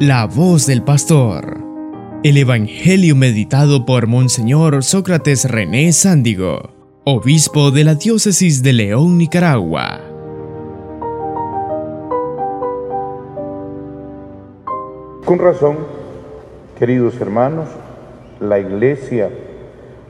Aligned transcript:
La 0.00 0.26
voz 0.26 0.66
del 0.66 0.82
pastor. 0.82 1.56
El 2.24 2.36
Evangelio 2.36 3.14
meditado 3.14 3.86
por 3.86 4.08
Monseñor 4.08 4.82
Sócrates 4.82 5.48
René 5.48 5.92
Sándigo, 5.92 6.70
obispo 7.04 7.70
de 7.70 7.84
la 7.84 7.94
diócesis 7.94 8.64
de 8.64 8.72
León, 8.72 9.16
Nicaragua. 9.18 10.00
Con 15.24 15.38
razón, 15.38 15.76
queridos 16.76 17.20
hermanos, 17.20 17.68
la 18.40 18.58
Iglesia 18.58 19.30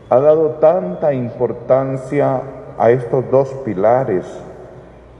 ha 0.08 0.18
dado 0.18 0.52
tanta 0.62 1.12
importancia 1.12 2.40
a 2.78 2.90
estos 2.90 3.30
dos 3.30 3.50
pilares, 3.66 4.24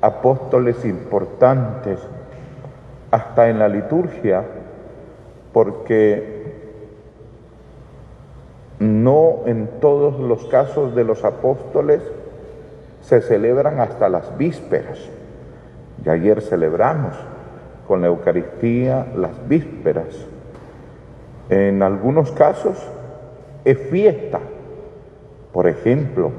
apóstoles 0.01 0.87
importantes, 0.87 1.99
hasta 3.15 3.49
en 3.49 3.61
la 3.61 3.69
liturgia, 3.69 4.43
porque 5.53 6.53
no 8.81 9.43
en 9.47 9.69
todos 9.81 10.19
los 10.19 10.45
casos 10.47 10.97
de 10.97 11.05
los 11.05 11.25
apóstoles 11.25 12.03
se 13.03 13.21
celebran 13.21 13.79
hasta 13.79 14.09
las 14.09 14.37
vísperas. 14.37 14.99
Y 16.05 16.09
ayer 16.09 16.43
celebramos 16.43 17.15
con 17.87 18.01
la 18.01 18.09
Eucaristía 18.09 19.07
las 19.15 19.47
vísperas. 19.49 20.27
En 21.51 21.85
algunos 21.85 22.33
casos 22.33 22.85
es 23.65 23.79
fiesta. 23.79 24.41
Por 25.53 25.69
ejemplo, 25.69 26.33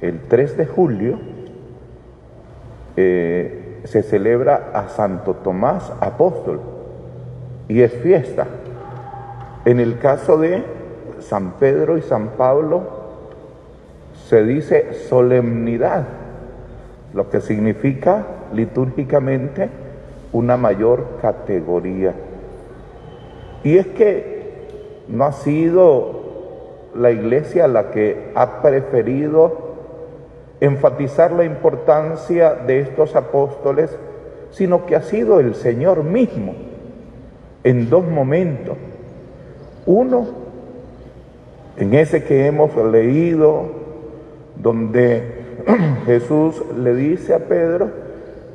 el 0.00 0.20
3 0.22 0.56
de 0.56 0.66
julio 0.66 1.18
eh, 2.96 3.61
se 3.84 4.02
celebra 4.02 4.70
a 4.74 4.88
Santo 4.88 5.34
Tomás 5.34 5.92
Apóstol 6.00 6.60
y 7.68 7.82
es 7.82 7.92
fiesta. 7.92 8.46
En 9.64 9.80
el 9.80 9.98
caso 9.98 10.38
de 10.38 10.64
San 11.20 11.52
Pedro 11.52 11.96
y 11.96 12.02
San 12.02 12.28
Pablo 12.30 12.82
se 14.28 14.44
dice 14.44 14.94
solemnidad, 15.08 16.04
lo 17.14 17.28
que 17.28 17.40
significa 17.40 18.24
litúrgicamente 18.52 19.68
una 20.32 20.56
mayor 20.56 21.18
categoría. 21.20 22.14
Y 23.62 23.76
es 23.76 23.86
que 23.88 25.04
no 25.08 25.24
ha 25.24 25.32
sido 25.32 26.22
la 26.94 27.10
iglesia 27.10 27.68
la 27.68 27.90
que 27.90 28.32
ha 28.34 28.62
preferido 28.62 29.61
enfatizar 30.62 31.32
la 31.32 31.44
importancia 31.44 32.54
de 32.54 32.78
estos 32.78 33.16
apóstoles, 33.16 33.90
sino 34.52 34.86
que 34.86 34.94
ha 34.94 35.02
sido 35.02 35.40
el 35.40 35.56
Señor 35.56 36.04
mismo 36.04 36.54
en 37.64 37.90
dos 37.90 38.06
momentos. 38.06 38.76
Uno, 39.86 40.28
en 41.76 41.94
ese 41.94 42.22
que 42.22 42.46
hemos 42.46 42.76
leído, 42.76 43.64
donde 44.54 45.42
Jesús 46.06 46.62
le 46.78 46.94
dice 46.94 47.34
a 47.34 47.40
Pedro, 47.40 47.90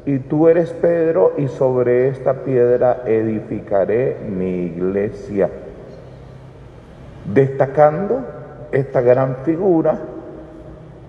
y 0.05 0.19
tú 0.19 0.47
eres 0.47 0.71
Pedro, 0.71 1.33
y 1.37 1.49
sobre 1.49 2.07
esta 2.07 2.45
piedra 2.45 3.03
edificaré 3.05 4.15
mi 4.29 4.67
iglesia 4.67 5.49
destacando 7.33 8.21
esta 8.71 9.01
gran 9.01 9.35
figura, 9.43 9.99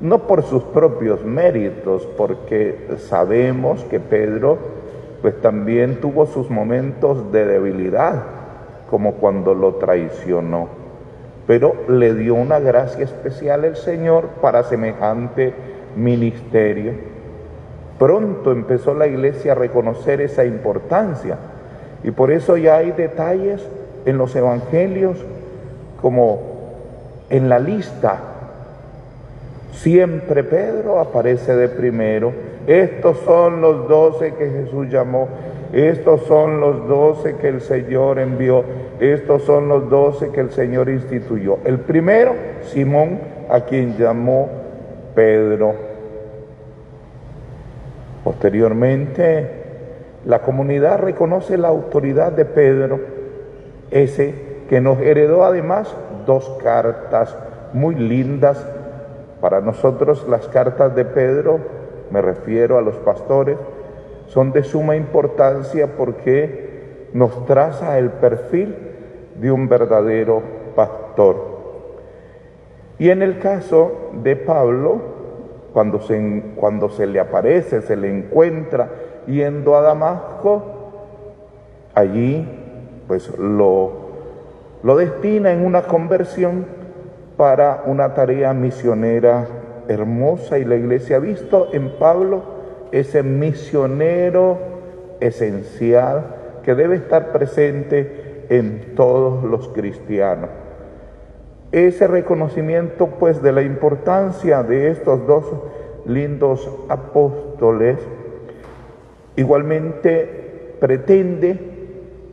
no 0.00 0.26
por 0.26 0.42
sus 0.44 0.62
propios 0.62 1.24
méritos, 1.24 2.06
porque 2.16 2.88
sabemos 2.98 3.84
que 3.84 4.00
Pedro 4.00 4.58
pues 5.20 5.40
también 5.40 6.00
tuvo 6.00 6.26
sus 6.26 6.48
momentos 6.48 7.32
de 7.32 7.44
debilidad, 7.44 8.22
como 8.88 9.14
cuando 9.14 9.54
lo 9.54 9.74
traicionó, 9.74 10.68
pero 11.46 11.74
le 11.88 12.14
dio 12.14 12.34
una 12.34 12.60
gracia 12.60 13.04
especial 13.04 13.64
el 13.64 13.76
Señor 13.76 14.28
para 14.40 14.62
semejante 14.62 15.52
ministerio. 15.96 16.92
Pronto 17.98 18.52
empezó 18.52 18.94
la 18.94 19.08
iglesia 19.08 19.52
a 19.52 19.56
reconocer 19.56 20.20
esa 20.20 20.44
importancia 20.44 21.36
y 22.04 22.12
por 22.12 22.30
eso 22.30 22.56
ya 22.56 22.76
hay 22.76 22.92
detalles 22.92 23.66
en 24.06 24.18
los 24.18 24.36
evangelios 24.36 25.18
como 26.00 26.40
en 27.28 27.48
la 27.48 27.58
lista. 27.58 28.20
Siempre 29.72 30.44
Pedro 30.44 30.98
aparece 30.98 31.54
de 31.54 31.68
primero. 31.68 32.32
Estos 32.66 33.18
son 33.20 33.60
los 33.60 33.88
doce 33.88 34.34
que 34.34 34.50
Jesús 34.50 34.88
llamó. 34.88 35.28
Estos 35.72 36.22
son 36.22 36.60
los 36.60 36.88
doce 36.88 37.36
que 37.36 37.48
el 37.48 37.60
Señor 37.60 38.18
envió. 38.18 38.64
Estos 39.00 39.42
son 39.42 39.68
los 39.68 39.88
doce 39.88 40.30
que 40.30 40.40
el 40.40 40.50
Señor 40.50 40.88
instituyó. 40.88 41.58
El 41.64 41.80
primero, 41.80 42.34
Simón, 42.62 43.20
a 43.48 43.60
quien 43.60 43.96
llamó 43.96 44.48
Pedro. 45.14 45.74
Posteriormente, 48.24 49.46
la 50.24 50.40
comunidad 50.40 50.98
reconoce 50.98 51.56
la 51.56 51.68
autoridad 51.68 52.32
de 52.32 52.44
Pedro, 52.44 53.00
ese 53.90 54.34
que 54.68 54.80
nos 54.80 55.00
heredó 55.00 55.44
además 55.44 55.94
dos 56.26 56.58
cartas 56.62 57.36
muy 57.72 57.94
lindas. 57.94 58.66
Para 59.40 59.60
nosotros 59.60 60.26
las 60.28 60.48
cartas 60.48 60.94
de 60.94 61.04
Pedro, 61.04 61.58
me 62.10 62.22
refiero 62.22 62.78
a 62.78 62.82
los 62.82 62.96
pastores, 62.96 63.56
son 64.26 64.52
de 64.52 64.64
suma 64.64 64.96
importancia 64.96 65.96
porque 65.96 67.08
nos 67.12 67.46
traza 67.46 67.98
el 67.98 68.10
perfil 68.10 68.74
de 69.36 69.50
un 69.50 69.68
verdadero 69.68 70.42
pastor. 70.74 71.36
Y 72.98 73.10
en 73.10 73.22
el 73.22 73.38
caso 73.38 74.10
de 74.22 74.36
Pablo, 74.36 75.00
cuando 75.72 76.00
se, 76.00 76.42
cuando 76.56 76.88
se 76.88 77.06
le 77.06 77.20
aparece, 77.20 77.80
se 77.82 77.96
le 77.96 78.10
encuentra 78.10 78.90
yendo 79.26 79.76
a 79.76 79.82
Damasco, 79.82 80.62
allí 81.94 82.46
pues 83.06 83.38
lo 83.38 84.08
lo 84.82 84.96
destina 84.96 85.52
en 85.52 85.64
una 85.64 85.82
conversión 85.82 86.66
para 87.38 87.84
una 87.86 88.14
tarea 88.14 88.52
misionera 88.52 89.46
hermosa 89.86 90.58
y 90.58 90.64
la 90.64 90.74
iglesia 90.74 91.16
ha 91.16 91.20
visto 91.20 91.68
en 91.72 91.96
Pablo 91.96 92.42
ese 92.90 93.22
misionero 93.22 94.58
esencial 95.20 96.34
que 96.64 96.74
debe 96.74 96.96
estar 96.96 97.30
presente 97.30 98.44
en 98.48 98.96
todos 98.96 99.44
los 99.44 99.68
cristianos. 99.68 100.50
Ese 101.70 102.08
reconocimiento 102.08 103.06
pues 103.06 103.40
de 103.40 103.52
la 103.52 103.62
importancia 103.62 104.64
de 104.64 104.90
estos 104.90 105.24
dos 105.28 105.44
lindos 106.06 106.68
apóstoles 106.88 107.98
igualmente 109.36 110.74
pretende 110.80 111.56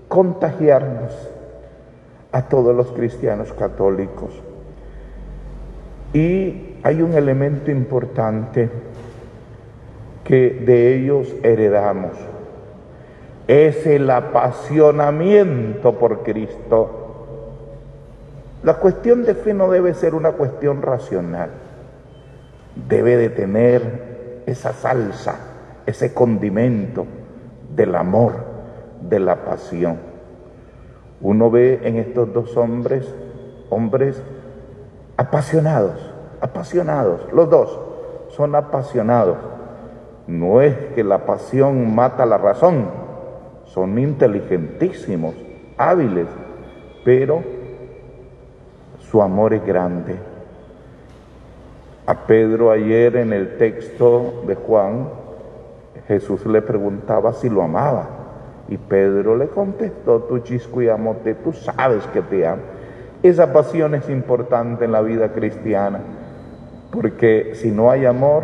contagiarnos 0.08 1.30
a 2.32 2.50
todos 2.50 2.76
los 2.76 2.92
cristianos 2.92 3.54
católicos. 3.54 4.55
Y 6.16 6.78
hay 6.82 7.02
un 7.02 7.14
elemento 7.14 7.72
importante 7.72 8.70
que 10.24 10.50
de 10.66 10.96
ellos 10.96 11.36
heredamos. 11.44 12.14
Es 13.50 13.86
el 13.86 14.10
apasionamiento 14.10 16.00
por 16.00 16.24
Cristo. 16.24 17.02
La 18.64 18.76
cuestión 18.76 19.26
de 19.26 19.36
fe 19.36 19.54
no 19.54 19.70
debe 19.70 19.94
ser 19.94 20.16
una 20.16 20.32
cuestión 20.32 20.82
racional. 20.82 21.50
Debe 22.88 23.18
de 23.18 23.30
tener 23.30 24.44
esa 24.46 24.72
salsa, 24.72 25.38
ese 25.86 26.14
condimento 26.14 27.06
del 27.76 27.94
amor, 27.94 28.36
de 29.02 29.20
la 29.20 29.44
pasión. 29.44 29.98
Uno 31.20 31.52
ve 31.52 31.82
en 31.84 31.98
estos 31.98 32.32
dos 32.32 32.56
hombres, 32.56 33.06
hombres 33.70 34.24
apasionados, 35.18 36.14
apasionados, 36.42 37.22
los 37.32 37.50
dos 37.50 37.80
son 38.30 38.56
apasionados. 38.56 39.38
No 40.28 40.62
es 40.62 40.76
que 40.96 41.04
la 41.04 41.26
pasión 41.26 41.94
mata 41.94 42.26
la 42.26 42.38
razón, 42.38 42.86
son 43.66 43.98
inteligentísimos, 44.00 45.36
hábiles, 45.78 46.28
pero 47.04 47.44
su 49.00 49.22
amor 49.22 49.54
es 49.54 49.66
grande. 49.66 50.16
A 52.08 52.14
Pedro 52.28 52.72
ayer 52.72 53.16
en 53.16 53.34
el 53.34 53.58
texto 53.58 54.44
de 54.48 54.56
Juan, 54.56 55.10
Jesús 56.08 56.46
le 56.46 56.62
preguntaba 56.62 57.34
si 57.34 57.50
lo 57.50 57.64
amaba. 57.64 58.10
Y 58.68 58.78
Pedro 58.78 59.36
le 59.36 59.48
contestó, 59.48 60.22
tu 60.22 60.40
chisco 60.40 60.82
y 60.82 60.90
amote, 60.90 61.36
tú 61.36 61.54
sabes 61.54 62.06
que 62.08 62.22
te 62.22 62.48
amo. 62.48 62.62
Esa 63.26 63.52
pasión 63.54 63.96
es 63.96 64.08
importante 64.08 64.86
en 64.86 64.92
la 64.92 65.02
vida 65.02 65.30
cristiana, 65.30 66.00
porque 66.92 67.54
si 67.56 67.72
no 67.72 67.90
hay 67.90 68.06
amor, 68.06 68.44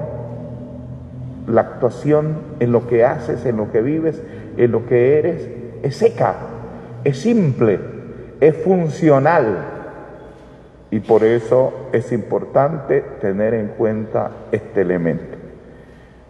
la 1.45 1.61
actuación 1.61 2.35
en 2.59 2.71
lo 2.71 2.87
que 2.87 3.05
haces, 3.05 3.45
en 3.45 3.57
lo 3.57 3.71
que 3.71 3.83
vives, 3.83 4.19
en 4.57 4.71
lo 4.71 4.87
que 4.87 5.19
eres, 5.19 5.47
es 5.83 5.97
seca. 5.97 6.33
es 7.03 7.19
simple, 7.19 7.79
es 8.39 8.57
funcional. 8.57 9.65
Y 10.89 10.99
por 11.01 11.23
eso 11.23 11.89
es 11.91 12.11
importante 12.11 13.01
tener 13.21 13.53
en 13.53 13.67
cuenta 13.77 14.31
este 14.51 14.81
elemento. 14.81 15.37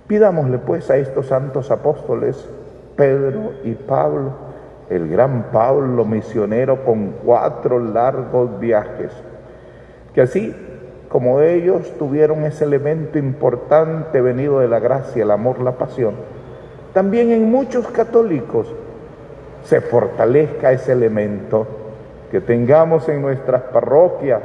Pidámosle 0.07 0.57
pues 0.57 0.91
a 0.91 0.97
estos 0.97 1.27
santos 1.27 1.71
apóstoles, 1.71 2.49
Pedro 2.97 3.53
y 3.63 3.75
Pablo, 3.75 4.50
el 4.91 5.07
gran 5.07 5.51
Pablo 5.53 6.03
misionero 6.03 6.83
con 6.83 7.13
cuatro 7.23 7.79
largos 7.79 8.59
viajes, 8.59 9.11
que 10.13 10.21
así 10.21 10.53
como 11.07 11.39
ellos 11.39 11.93
tuvieron 11.97 12.43
ese 12.43 12.65
elemento 12.65 13.17
importante 13.17 14.19
venido 14.21 14.59
de 14.59 14.67
la 14.67 14.79
gracia, 14.79 15.23
el 15.23 15.31
amor, 15.31 15.61
la 15.61 15.71
pasión, 15.73 16.15
también 16.93 17.31
en 17.31 17.49
muchos 17.49 17.87
católicos 17.87 18.67
se 19.63 19.79
fortalezca 19.79 20.73
ese 20.73 20.91
elemento, 20.91 21.67
que 22.29 22.41
tengamos 22.41 23.07
en 23.07 23.21
nuestras 23.21 23.61
parroquias 23.63 24.41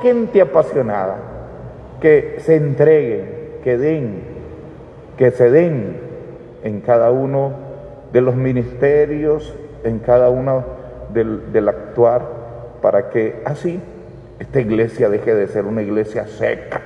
gente 0.00 0.40
apasionada, 0.40 1.16
que 2.00 2.36
se 2.38 2.54
entreguen, 2.54 3.58
que 3.64 3.76
den, 3.76 4.22
que 5.16 5.32
se 5.32 5.50
den 5.50 6.00
en 6.62 6.80
cada 6.82 7.10
uno 7.10 7.52
de 8.12 8.20
los 8.20 8.36
ministerios, 8.36 9.54
en 9.84 9.98
cada 10.00 10.30
uno 10.30 10.64
del, 11.12 11.52
del 11.52 11.68
actuar, 11.68 12.22
para 12.82 13.10
que 13.10 13.42
así 13.44 13.80
esta 14.38 14.60
iglesia 14.60 15.08
deje 15.08 15.34
de 15.34 15.46
ser 15.48 15.64
una 15.64 15.82
iglesia 15.82 16.26
seca, 16.26 16.80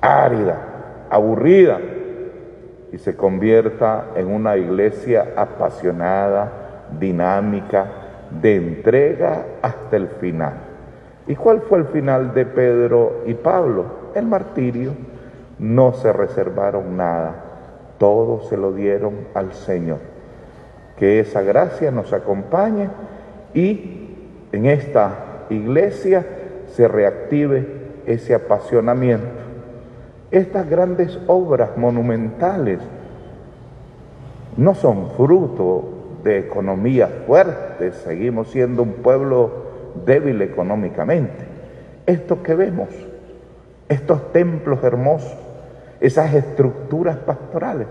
árida, 0.00 1.06
aburrida, 1.10 1.78
y 2.92 2.98
se 2.98 3.16
convierta 3.16 4.06
en 4.16 4.28
una 4.28 4.56
iglesia 4.56 5.32
apasionada, 5.36 6.50
dinámica, 6.98 7.86
de 8.30 8.56
entrega 8.56 9.44
hasta 9.62 9.96
el 9.96 10.08
final. 10.08 10.54
¿Y 11.26 11.34
cuál 11.34 11.60
fue 11.62 11.78
el 11.78 11.86
final 11.86 12.34
de 12.34 12.46
Pedro 12.46 13.22
y 13.26 13.34
Pablo? 13.34 13.84
El 14.14 14.26
martirio. 14.26 14.92
No 15.58 15.94
se 15.94 16.12
reservaron 16.12 16.96
nada, 16.98 17.34
todo 17.98 18.42
se 18.42 18.58
lo 18.58 18.72
dieron 18.72 19.14
al 19.32 19.54
Señor. 19.54 20.15
Que 20.98 21.20
esa 21.20 21.42
gracia 21.42 21.90
nos 21.90 22.12
acompañe 22.12 22.88
y 23.54 24.14
en 24.52 24.66
esta 24.66 25.46
iglesia 25.50 26.24
se 26.74 26.88
reactive 26.88 27.66
ese 28.06 28.34
apasionamiento. 28.34 29.46
Estas 30.30 30.68
grandes 30.68 31.18
obras 31.26 31.76
monumentales 31.76 32.80
no 34.56 34.74
son 34.74 35.10
fruto 35.10 36.18
de 36.24 36.38
economía 36.38 37.08
fuerte, 37.26 37.92
seguimos 37.92 38.50
siendo 38.50 38.82
un 38.82 38.94
pueblo 38.94 39.66
débil 40.04 40.42
económicamente. 40.42 41.44
Esto 42.06 42.42
que 42.42 42.54
vemos, 42.54 42.88
estos 43.88 44.32
templos 44.32 44.82
hermosos, 44.82 45.36
esas 46.00 46.34
estructuras 46.34 47.16
pastorales, 47.18 47.86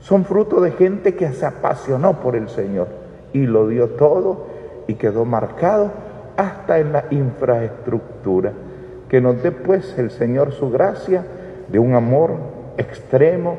son 0.00 0.24
fruto 0.24 0.60
de 0.60 0.72
gente 0.72 1.14
que 1.14 1.32
se 1.32 1.46
apasionó 1.46 2.20
por 2.20 2.36
el 2.36 2.48
Señor 2.48 2.88
y 3.32 3.46
lo 3.46 3.68
dio 3.68 3.90
todo 3.90 4.46
y 4.86 4.94
quedó 4.94 5.24
marcado 5.24 5.90
hasta 6.36 6.78
en 6.78 6.92
la 6.92 7.04
infraestructura. 7.10 8.52
Que 9.08 9.20
nos 9.20 9.42
dé 9.42 9.50
pues 9.52 9.98
el 9.98 10.10
Señor 10.10 10.52
su 10.52 10.70
gracia 10.70 11.24
de 11.68 11.78
un 11.78 11.94
amor 11.94 12.32
extremo, 12.76 13.56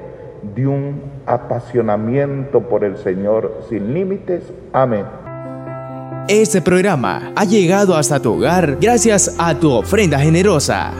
de 0.55 0.67
un 0.67 1.01
apasionamiento 1.25 2.61
por 2.61 2.83
el 2.83 2.97
Señor 2.97 3.61
sin 3.69 3.93
límites. 3.93 4.43
Amén. 4.73 5.05
Este 6.27 6.61
programa 6.61 7.31
ha 7.35 7.43
llegado 7.43 7.95
hasta 7.95 8.19
tu 8.19 8.33
hogar 8.33 8.77
gracias 8.79 9.35
a 9.39 9.55
tu 9.59 9.71
ofrenda 9.71 10.19
generosa. 10.19 10.91